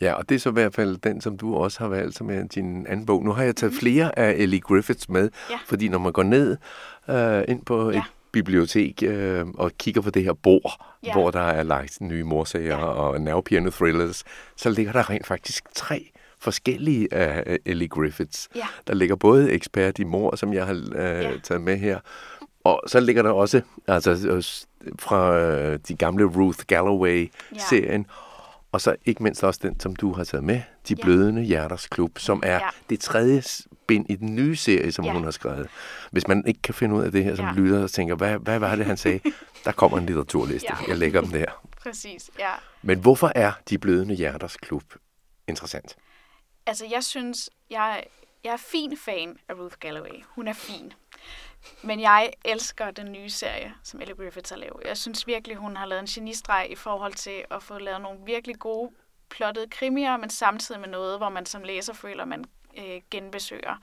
[0.00, 2.30] Ja, og det er så i hvert fald den, som du også har valgt som
[2.30, 3.24] er din anden bog.
[3.24, 3.80] Nu har jeg taget mm-hmm.
[3.80, 5.58] flere af Ellie Griffiths med, ja.
[5.66, 6.56] fordi når man går ned
[7.08, 7.98] øh, ind på ja.
[7.98, 11.12] et bibliotek øh, og kigger på det her bord, ja.
[11.12, 12.84] hvor der er lagt nye morsager ja.
[12.84, 14.24] og nervepirrende thrillers,
[14.56, 18.48] så ligger der rent faktisk tre forskellige af Ellie Griffiths.
[18.54, 18.66] Ja.
[18.86, 21.38] Der ligger både ekspert i mor, som jeg har øh, ja.
[21.42, 22.00] taget med her,
[22.64, 24.66] og så ligger der også altså,
[24.98, 28.14] fra øh, de gamle Ruth Galloway-serien, ja.
[28.72, 31.04] og så ikke mindst også den, som du har taget med, De ja.
[31.04, 32.68] Blødende Hjerters Klub, som er ja.
[32.90, 33.42] det tredje
[33.86, 35.12] bind i den nye serie, som ja.
[35.12, 35.68] hun har skrevet.
[36.10, 37.52] Hvis man ikke kan finde ud af det her, som ja.
[37.52, 39.20] lytter og tænker, hvad, hvad var det, han sagde?
[39.64, 40.68] der kommer en litteraturliste.
[40.70, 40.88] Ja.
[40.88, 41.46] Jeg lægger dem der.
[41.82, 42.50] Præcis, ja.
[42.82, 44.82] Men hvorfor er De Blødende Hjerters Klub
[45.48, 45.96] interessant?
[46.66, 48.04] Altså, jeg synes, jeg,
[48.44, 50.24] jeg er fin fan af Ruth Galloway.
[50.28, 50.92] Hun er fin.
[51.82, 54.82] Men jeg elsker den nye serie, som Ellie Griffiths har lavet.
[54.84, 58.18] Jeg synes virkelig, hun har lavet en genistreg i forhold til at få lavet nogle
[58.24, 58.90] virkelig gode
[59.28, 62.44] plottede krimier, men samtidig med noget, hvor man som læser føler, at man
[62.78, 63.82] øh, genbesøger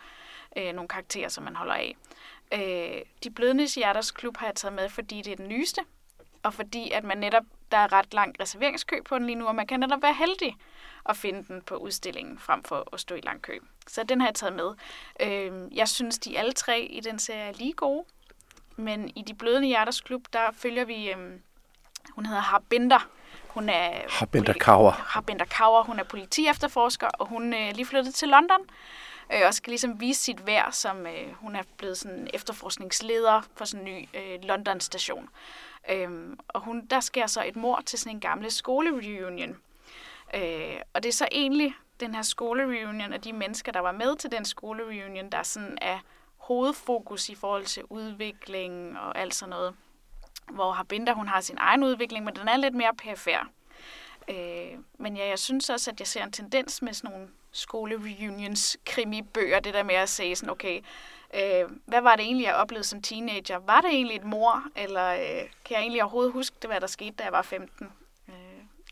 [0.58, 1.96] øh, nogle karakterer, som man holder af.
[2.54, 5.82] Øh, De Blødende Hjerters Klub har jeg taget med, fordi det er den nyeste,
[6.44, 9.56] og fordi at man netop, der er ret lang reserveringskø på den lige nu, og
[9.56, 10.58] man kan netop være heldig
[11.06, 13.60] at finde den på udstillingen, frem for at stå i lang kø.
[13.88, 14.74] Så den har jeg taget med.
[15.20, 18.06] Øh, jeg synes, de alle tre i den serie er lige gode,
[18.76, 21.18] men i De Blødende Hjerters Klub, der følger vi, øh,
[22.10, 23.10] hun hedder Harbinder,
[23.48, 24.92] hun er Harbinder Kaur.
[24.92, 25.84] Harbinder Kaur.
[25.84, 28.60] Hun er politiefterforsker, og hun er øh, lige flyttet til London.
[29.34, 33.66] Øh, og skal ligesom vise sit værd, som øh, hun er blevet sådan efterforskningsleder for
[33.66, 35.30] sådan en ny øh, London-station.
[35.90, 39.58] Øhm, og hun, der sker så et mor til sådan en gamle skolereunion.
[40.34, 44.16] Øh, og det er så egentlig den her skolereunion og de mennesker, der var med
[44.16, 46.00] til den skolereunion, der sådan er
[46.38, 49.76] hovedfokus i forhold til udvikling og alt sådan noget.
[50.52, 53.50] Hvor Harbinder, hun har sin egen udvikling, men den er lidt mere perifær.
[54.28, 58.78] Øh, men ja, jeg synes også, at jeg ser en tendens med sådan nogle skole-reunions
[58.86, 60.82] krimibøger, det der med at se sådan, okay,
[61.34, 63.58] øh, hvad var det egentlig, jeg oplevede som teenager?
[63.58, 66.88] Var det egentlig et mor, eller øh, kan jeg egentlig overhovedet huske det, hvad der
[66.88, 67.92] skete, da jeg var 15?
[68.28, 68.34] Øh,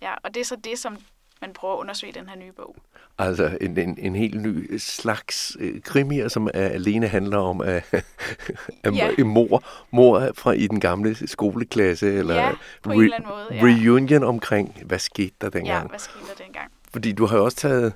[0.02, 0.98] ja, og det er så det, som
[1.42, 2.76] man prøver at undersøge den her nye bog.
[3.18, 7.84] Altså en, en, en helt ny slags øh, krimier, som er, alene handler om at,
[8.84, 9.24] at ja.
[9.24, 12.52] mor, mor fra i den gamle skoleklasse, eller ja,
[12.84, 13.62] på re, en eller anden måde, ja.
[13.64, 15.84] reunion omkring, hvad skete der dengang?
[15.84, 16.72] Ja, hvad skete der dengang?
[16.94, 17.94] Fordi du har jo også taget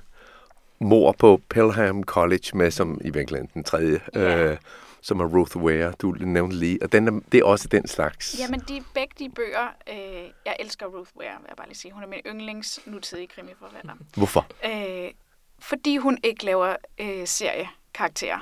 [0.78, 4.44] mor på Pelham College med, som i virkeligheden den tredje, Ja.
[4.44, 4.56] øh,
[5.04, 6.78] som er Ruth Ware, du nævnte lige.
[6.82, 8.36] Og den er, det er også den slags.
[8.38, 11.92] Jamen, de, begge de bøger, øh, jeg elsker Ruth Ware, vil jeg bare lige sige.
[11.92, 13.94] Hun er min yndlings nutidige krimiforfatter.
[14.16, 14.46] Hvorfor?
[14.64, 15.10] Øh,
[15.58, 18.38] fordi hun ikke laver øh, seriekarakterer.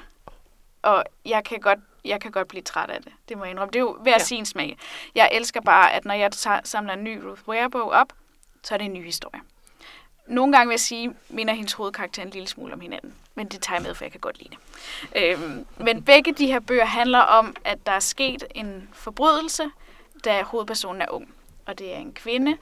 [0.82, 3.12] Og jeg kan godt jeg kan godt blive træt af det.
[3.28, 3.70] Det må jeg indrømme.
[3.72, 4.18] Det er jo hver Ja.
[4.18, 4.78] sin smag.
[5.14, 8.12] Jeg elsker bare, at når jeg tager, samler en ny Ruth Ware-bog op,
[8.64, 9.40] så er det en ny historie.
[10.26, 13.14] Nogle gange vil jeg sige, minder hendes hovedkarakter en lille smule om hinanden.
[13.34, 14.58] Men det tager jeg med, for jeg kan godt lide det.
[15.22, 19.70] Øhm, men begge de her bøger handler om, at der er sket en forbrydelse,
[20.24, 21.34] da hovedpersonen er ung.
[21.66, 22.56] Og det er en kvinde.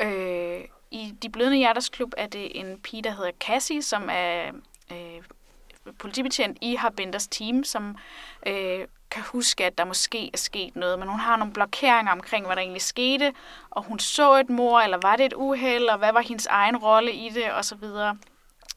[0.00, 4.50] Øh, I De Blødende Hjerters Klub er det en pige, der hedder Cassie, som er
[4.92, 5.22] øh,
[5.98, 7.96] politibetjent i Harbenders team, som
[8.46, 12.46] øh, kan huske, at der måske er sket noget, men hun har nogle blokeringer omkring,
[12.46, 13.32] hvad der egentlig skete,
[13.70, 16.76] og hun så et mor, eller var det et uheld, og hvad var hendes egen
[16.76, 18.18] rolle i det, og så videre.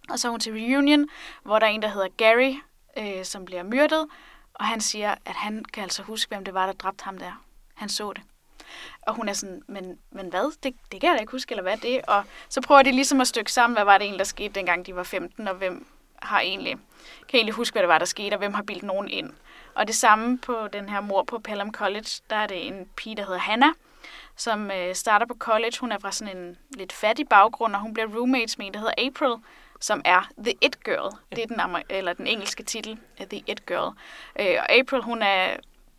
[0.10, 1.08] Og så er hun til reunion,
[1.44, 2.54] hvor der er en, der hedder Gary,
[2.98, 4.08] øh, som bliver myrdet,
[4.54, 7.44] og han siger, at han kan altså huske, hvem det var, der dræbte ham der.
[7.76, 8.24] Han så det.
[9.02, 10.58] Og hun er sådan, men, men hvad?
[10.64, 12.02] Det, det kan jeg da ikke huske, eller hvad er det?
[12.08, 14.86] Og så prøver de ligesom at stykke sammen, hvad var det egentlig, der skete, dengang
[14.86, 15.88] de var 15, og hvem
[16.22, 16.78] har egentlig,
[17.30, 19.32] kan egentlig huske, hvad det var, der skete, og hvem har bildt nogen ind.
[19.78, 23.16] Og det samme på den her mor på Pelham College, der er det en pige,
[23.16, 23.74] der hedder Hannah,
[24.36, 25.74] som øh, starter på college.
[25.80, 28.80] Hun er fra sådan en lidt fattig baggrund, og hun bliver roommates med en, der
[28.80, 29.36] hedder April,
[29.80, 31.16] som er The It Girl.
[31.30, 33.98] Det er den, amer- eller den engelske titel, øh, The It Girl.
[34.40, 35.58] Øh, og April, hun er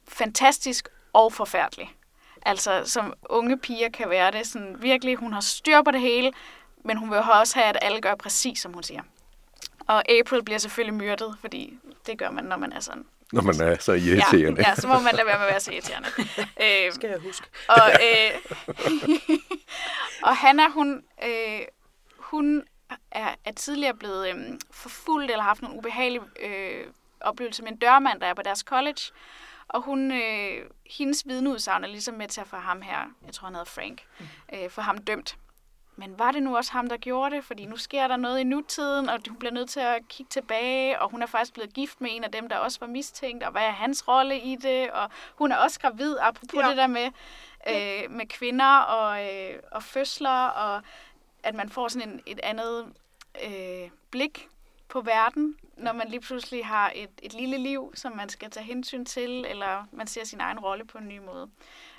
[0.08, 1.90] fantastisk og forfærdelig.
[2.42, 4.46] Altså, som unge piger kan være det.
[4.46, 6.32] Sådan, virkelig, hun har styr på det hele,
[6.84, 9.02] men hun vil også have, at alle gør præcis, som hun siger.
[9.86, 13.04] Og April bliver selvfølgelig myrdet, fordi det gør man, når man er sådan.
[13.32, 14.62] Når man er så irriterende.
[14.62, 16.08] Ja, ja, så må man lade være med at være så irriterende.
[16.86, 17.46] øh, Skal jeg huske.
[17.68, 18.40] og, øh,
[20.28, 21.60] og Hanna, hun, øh,
[22.18, 22.62] hun
[23.10, 24.36] er, er tidligere blevet øh,
[24.70, 26.86] forfulgt eller haft nogle ubehagelige øh,
[27.20, 29.00] oplevelser med en dørmand, der er på deres college.
[29.68, 33.46] Og hun, øh, hendes vidneudsagn er ligesom med til at få ham her, jeg tror
[33.46, 34.02] han hedder Frank,
[34.54, 35.36] øh, få ham dømt.
[35.98, 37.44] Men var det nu også ham, der gjorde det?
[37.44, 41.00] Fordi nu sker der noget i nutiden, og hun bliver nødt til at kigge tilbage,
[41.02, 43.50] og hun er faktisk blevet gift med en af dem, der også var mistænkt, og
[43.52, 44.90] hvad er hans rolle i det?
[44.90, 46.68] Og hun er også gravid, apropos Ja.
[46.68, 47.10] det der med,
[47.68, 50.82] øh, med kvinder og, øh, og fødsler, og
[51.42, 52.92] at man får sådan en, et andet
[53.44, 54.48] øh, blik
[54.88, 58.66] på verden, når man lige pludselig har et, et lille liv, som man skal tage
[58.66, 61.50] hensyn til, eller man ser sin egen rolle på en ny måde.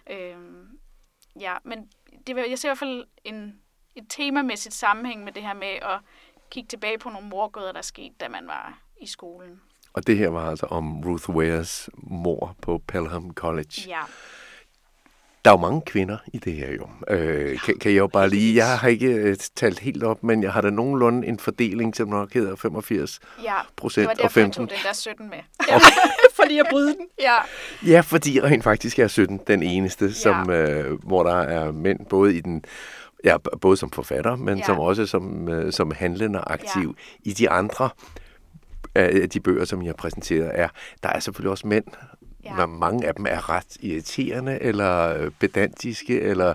[0.09, 0.37] Øh,
[1.39, 1.91] ja, men
[2.27, 3.61] det, jeg ser i hvert fald en,
[3.95, 5.99] et temamæssigt sammenhæng med det her med at
[6.51, 9.61] kigge tilbage på nogle morgåder, der er sket, da man var i skolen.
[9.93, 13.83] Og det her var altså om Ruth Wares mor på Pelham College.
[13.87, 13.99] Ja.
[15.45, 16.89] Der er jo mange kvinder i det her jo.
[17.07, 18.55] Øh, kan, kan jeg jo bare lige...
[18.55, 22.07] Jeg har ikke øh, talt helt op, men jeg har da nogenlunde en fordeling, som
[22.07, 24.67] nok hedder 85 Ja, procent det var og derfor, jeg 15.
[24.67, 25.37] tog den der 17 med.
[26.41, 27.07] Fordi at bryde den.
[27.19, 27.37] Ja,
[27.87, 30.11] Ja, fordi rent faktisk er 17 den eneste, ja.
[30.11, 32.63] som, øh, hvor der er mænd både i den
[33.23, 34.65] ja, både som forfatter, men ja.
[34.65, 36.95] Som også som, øh, som handlende aktiv.
[37.25, 37.29] Ja.
[37.29, 37.89] I de andre
[38.95, 40.67] af de bøger, som jeg præsenterer, er
[41.03, 41.85] der er selvfølgelig også mænd,
[42.43, 42.67] ja.
[42.67, 46.53] Men mange af dem er ret irriterende, eller øh, pedantiske, eller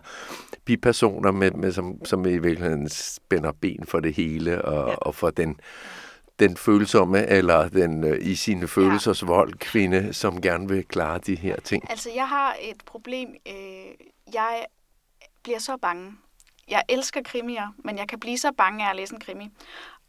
[0.64, 4.90] bipersoner, med, med, som, som i virkeligheden spænder ben for det hele, og, ja.
[4.90, 4.96] Ja.
[4.96, 5.61] og for den,
[6.38, 11.35] den følsomme, eller den øh, i sine følelsers vold kvinde, som gerne vil klare de
[11.35, 11.90] her ting.
[11.90, 13.29] Altså, jeg har et problem.
[13.48, 13.55] Øh,
[14.35, 14.64] jeg
[15.42, 16.12] bliver så bange.
[16.68, 19.50] Jeg elsker krimier, men jeg kan blive så bange af at læse en krimi.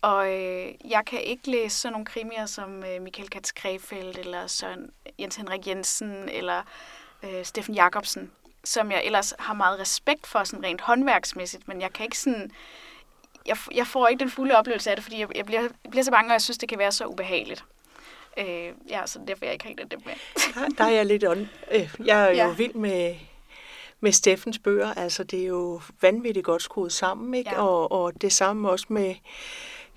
[0.02, 4.48] Og øh, jeg kan ikke læse sådan nogle krimier som øh, Michael Katz Krefeldt, eller
[4.48, 4.90] Søren
[5.20, 6.64] Jens Henrik Jensen, eller
[7.24, 8.32] øh, Steffen Jacobsen,
[8.64, 12.52] som jeg ellers har meget respekt for, sådan rent håndværksmæssigt, men jeg kan ikke sådan...
[13.46, 16.04] Jeg, jeg får ikke den fulde oplevelse af det, fordi jeg, jeg, bliver, jeg bliver
[16.04, 17.64] så bange, og jeg synes, det kan være så ubehageligt.
[18.38, 20.14] Øh, ja, så derfor er jeg ikke rigtig det med.
[20.78, 21.50] Der, er jeg lidt on.
[21.72, 22.50] øh, Jeg er jo ja.
[22.54, 23.16] vild med,
[24.06, 24.94] med Steffens bøger.
[24.94, 27.50] Altså, det er jo vanvittigt godt skruet sammen, ikke?
[27.54, 27.62] Ja.
[27.62, 29.16] Og, og det samme også med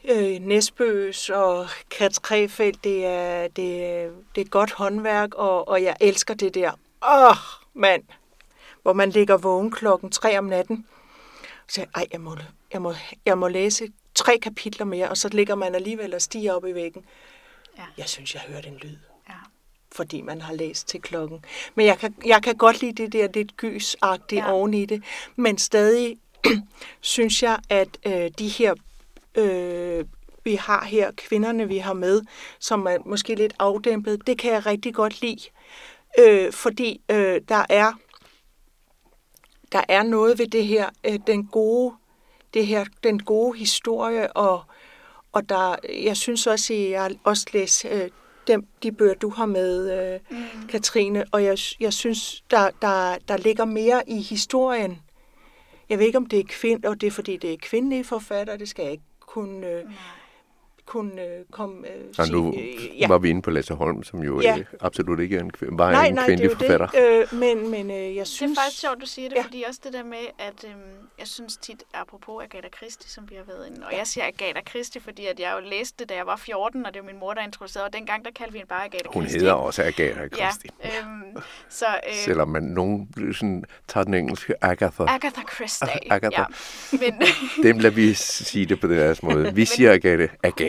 [0.04, 2.84] øh, Nesbøs og Katz Krefeldt.
[2.84, 6.72] Det er, det, det er godt håndværk, og, og jeg elsker det der.
[7.02, 7.36] Åh,
[7.74, 8.02] mand!
[8.82, 10.86] Hvor man ligger vågen klokken tre om natten.
[11.40, 12.36] Og siger, ej, jeg må,
[12.72, 12.94] jeg, må,
[13.26, 16.74] jeg må læse tre kapitler mere, og så ligger man alligevel og stiger op i
[16.74, 17.04] væggen.
[17.78, 17.84] Ja.
[17.98, 18.96] Jeg synes, jeg hørte en lyd.
[19.98, 21.44] Fordi man har læst til klokken.
[21.74, 24.52] Men jeg kan, jeg kan godt lide det der lidt gysagtige Ja.
[24.52, 25.02] oven i det.
[25.37, 26.16] Men stadig
[27.14, 28.74] synes jeg, at øh, de her,
[29.34, 30.04] øh,
[30.44, 32.22] vi har her, kvinderne vi har med,
[32.58, 35.40] som er måske lidt afdæmpet, det kan jeg rigtig godt lide.
[36.18, 37.92] Øh, fordi øh, der er
[39.72, 41.94] der er noget ved det her, øh, den gode,
[42.54, 44.62] det her, den gode historie og,
[45.32, 48.11] og der, jeg synes også, at jeg også læst øh,
[48.48, 50.68] dem, de bøger, du har med, øh, mm.
[50.68, 55.02] Katrine, og jeg, jeg synes, der, der, der ligger mere i historien.
[55.88, 58.58] Jeg ved ikke, om det er kvind, og det er, fordi det er kvindelige forfattere,
[58.58, 59.66] det skal jeg ikke kunne...
[59.66, 59.84] Øh,
[60.88, 63.09] kunne øh, komme øh, og nu sige, ja.
[63.09, 64.59] var vi inde på Lasse Holm, som jo ja.
[64.59, 66.87] øh, absolut ikke er en, var nej, en nej, kvindelig det er forfatter.
[66.87, 67.29] Det.
[67.33, 68.51] Øh, men, men øh, jeg synes...
[68.53, 69.42] Det er faktisk sjovt, du siger det, Ja.
[69.42, 70.72] fordi også det der med, at øhm,
[71.18, 74.61] jeg synes tit, apropos Agatha Christie, som vi har været inde, og jeg siger Agatha
[74.70, 77.20] Christie, fordi at jeg jo læste det, da jeg var 14, og det var min
[77.20, 79.40] mor, der introducerede, og dengang der kaldte vi hende bare Agatha Hun Christie.
[79.40, 80.70] hedder også Agatha Christie.
[80.85, 85.03] Ja, øhm, så, øh, Selvom man nogen sådan, tager den engelske Agatha.
[85.05, 86.12] Agatha Christie.
[86.12, 86.40] Agatha.
[86.40, 86.98] Ja.
[87.01, 87.22] Men
[87.62, 89.55] Dem lader vi sige det på deres måde.
[89.55, 89.92] Vi siger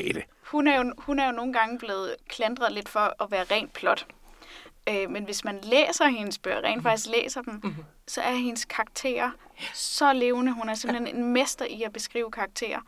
[0.09, 0.23] Agathe.
[0.51, 3.73] hun, er jo, hun er jo nogle gange blevet klandret lidt for at være rent
[3.73, 4.07] plot.
[4.89, 7.85] Øh, men hvis man læser hendes bøger, rent faktisk læser dem, mm-hmm.
[8.07, 9.31] så er hendes karakterer
[9.73, 10.53] så levende.
[10.53, 12.79] Hun er simpelthen en mester i at beskrive karakterer.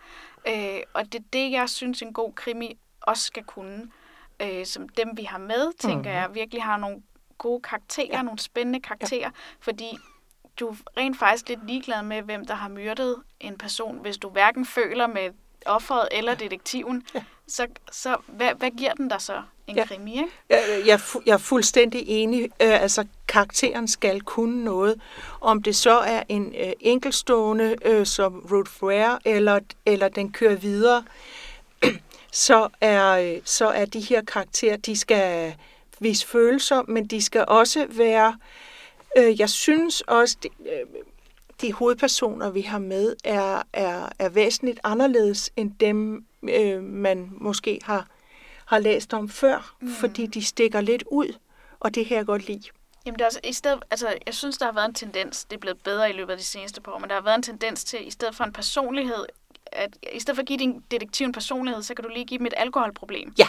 [0.48, 3.92] Øh, og det er det, jeg synes, en god krimi også skal kunne.
[4.42, 6.12] Øh, som dem, vi har med, tænker mm-hmm.
[6.12, 7.02] jeg, virkelig har nogle
[7.38, 8.22] gode karakterer, ja.
[8.22, 9.20] nogle spændende karakterer.
[9.20, 9.30] Ja.
[9.60, 9.98] Fordi
[10.60, 14.30] du er rent faktisk lidt ligeglad med, hvem der har myrdet en person, hvis du
[14.30, 15.30] hverken føler med
[15.66, 17.24] offeret eller detektiven, ja.
[17.48, 19.42] så, så hvad, hvad giver den dig så?
[19.68, 19.86] En Ja.
[19.86, 20.30] krimi, ikke?
[20.50, 22.44] Jeg, jeg, er jeg er fuldstændig enig.
[22.44, 25.02] Øh, altså, karakteren skal kunne noget.
[25.42, 30.56] Om det så er en øh, enkelstående øh, som Ruth Ware, eller, eller den kører
[30.56, 31.04] videre,
[32.32, 35.56] så er, øh, så er de her karakterer, de skal
[36.00, 38.38] vise følelser, men de skal også være...
[39.18, 40.88] Øh, jeg synes også, de, øh,
[41.62, 47.80] de hovedpersoner, vi har med, er, er, er væsentligt anderledes end dem, øh, man måske
[47.84, 48.08] har,
[48.66, 49.92] har læst om før, mm.
[49.94, 51.38] fordi de stikker lidt ud,
[51.80, 52.64] og det her jeg godt lide.
[53.06, 55.60] Jamen, det er i stedet, altså, jeg synes, der har været en tendens, det er
[55.60, 57.84] blevet bedre i løbet af de seneste par år, men der har været en tendens
[57.84, 59.26] til, i stedet for en personlighed,
[59.66, 62.38] at i stedet for at give din detektiv en personlighed, så kan du lige give
[62.38, 63.34] dem et alkoholproblem.
[63.40, 63.48] Ja.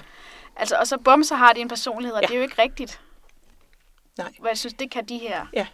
[0.56, 2.26] Altså, og så bum, så har de en personlighed, og Ja.
[2.26, 3.00] det er jo ikke rigtigt.
[4.18, 4.32] Nej.
[4.40, 5.46] Hvad jeg synes, det kan de her.
[5.52, 5.66] Ja.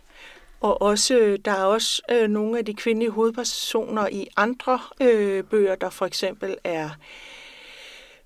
[0.60, 5.74] Og også, der er også øh, nogle af de kvindelige hovedpersoner i andre øh, bøger,
[5.74, 6.90] der for eksempel er,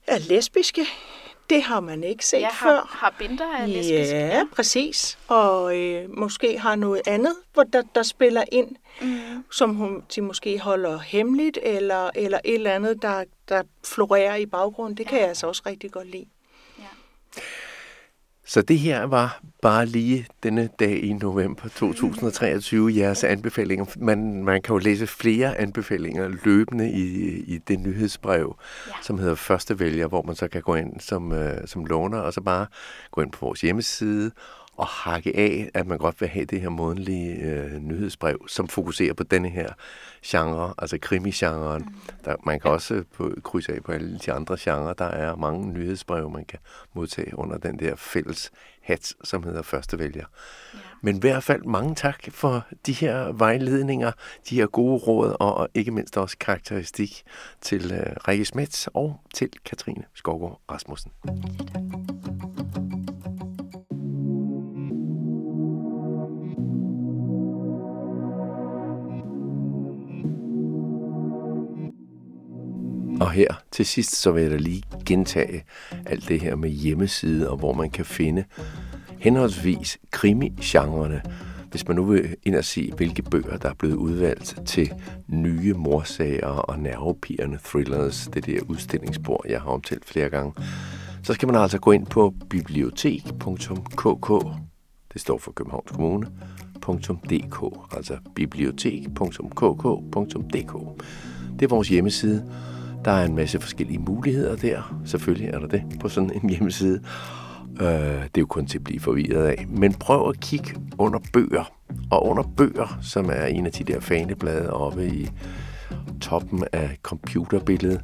[0.07, 0.87] er lesbiske.
[1.51, 2.69] Det har man ikke set Jeg før.
[2.69, 4.13] har, har binder af lesbisk.
[4.13, 5.19] Ja, præcis.
[5.29, 9.45] Og øh, måske har noget andet, hvor der, der spiller ind, Mm.
[9.51, 14.47] som hun, de måske holder hemmeligt, eller, eller et eller andet, der, der florerer i
[14.47, 14.97] baggrunden.
[14.97, 16.27] Det kan jeg altså også rigtig godt lide.
[18.47, 23.85] Så det her var bare lige denne dag i november 2023 jeres anbefalinger.
[23.97, 27.05] Man, man kan jo læse flere anbefalinger løbende i,
[27.55, 28.93] i det nyhedsbrev, Ja.
[29.03, 32.33] som hedder Første Vælger, hvor man så kan gå ind som, øh, som låner, og
[32.33, 32.67] så bare
[33.11, 34.31] gå ind på vores hjemmeside
[34.83, 39.15] og hakke af, at man godt vil have det her månedlige øh, nyhedsbrev, som fokuserer
[39.15, 39.69] på denne her
[40.27, 41.83] genre, altså krimi-genren.
[41.83, 41.95] Mm.
[42.25, 44.93] Der, man kan også på, krydse af på alle de andre genrer.
[44.93, 46.59] Der er mange nyhedsbreve, man kan
[46.95, 48.51] modtage under den der fælles
[48.83, 50.25] hat, som hedder Første Vælger.
[50.75, 50.79] Ja.
[51.03, 54.13] Men i hvert fald mange tak for de her vejledninger,
[54.51, 57.23] de her gode råd, og, og ikke mindst også karakteristik
[57.61, 61.13] til øh, Rikke Smets og til Katrine Skovgaard Rasmussen.
[73.23, 75.65] Og her til sidst, så vil jeg da lige gentage
[76.07, 78.45] alt det her med hjemmeside, og hvor man kan finde
[79.19, 81.23] henholdsvis krimi-genrerne,
[81.71, 84.93] hvis man nu vil ind og se, hvilke bøger, der er blevet udvalgt til
[85.29, 90.53] nye morsager og nervepirrende thrillers, det der udstillingsbord, jeg har omtalt flere gange,
[91.23, 94.29] så skal man altså gå ind på bibliotek.kk,
[95.13, 96.27] det står for Københavns Kommune,
[97.31, 97.63] .dk,
[97.97, 100.73] altså bibliotek.kk.dk.
[101.59, 102.45] Det er vores hjemmeside.
[103.05, 105.01] Der er en masse forskellige muligheder der.
[105.05, 107.01] Selvfølgelig er der det på sådan en hjemmeside.
[107.81, 109.67] Øh, det er jo kun til at blive forvirret af.
[109.69, 111.73] Men prøv at kigge under bøger.
[112.11, 115.31] Og under bøger, som er en af de der faneblade oppe i
[116.21, 118.01] toppen af computerbilledet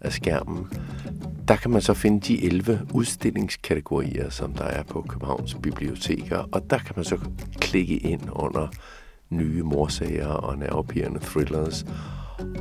[0.00, 0.66] af skærmen,
[1.48, 6.48] der kan man så finde de 11 udstillingskategorier, som der er på Københavns Biblioteker.
[6.52, 7.18] Og der kan man så
[7.60, 8.68] klikke ind under
[9.30, 11.86] nye morsager og nervepirrende thrillers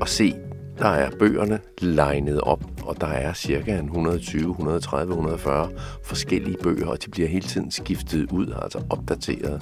[0.01, 0.33] og se,
[0.79, 5.69] der er bøgerne legnet op, og der er cirka 120, 130, 140
[6.03, 9.61] forskellige bøger, og de bliver hele tiden skiftet ud, altså opdateret.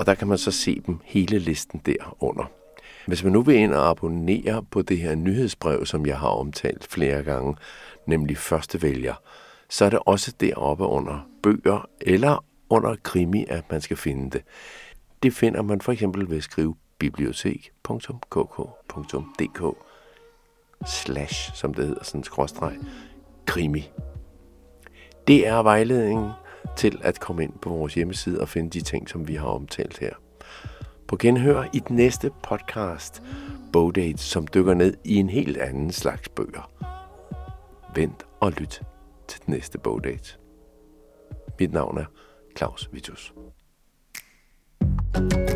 [0.00, 2.50] Og der kan man så se dem hele listen derunder.
[3.06, 6.86] Hvis man nu vil ind og abonnere på det her nyhedsbrev, som jeg har omtalt
[6.90, 7.56] flere gange,
[8.06, 9.14] nemlig første vælger,
[9.68, 14.42] så er det også deroppe under bøger eller under krimi, at man skal finde det.
[15.22, 19.85] Det finder man for eksempel ved at skrive bibliotek.kk.dk
[20.86, 22.76] slash, som det hedder, sådan skråstreg,
[23.46, 23.90] krimi.
[25.26, 26.30] Det er vejledningen
[26.76, 29.98] til at komme ind på vores hjemmeside og finde de ting, som vi har omtalt
[29.98, 30.12] her.
[31.08, 33.22] På genhør i den næste podcast,
[33.72, 36.70] Bogdate, som dykker ned i en helt anden slags bøger.
[37.94, 38.82] Vent og lyt
[39.28, 40.38] til den næste Bogdate.
[41.60, 42.04] Mit navn er
[42.56, 43.34] Claus Vitus.
[45.16, 45.55] thank you